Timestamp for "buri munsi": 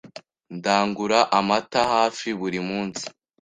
2.39-3.03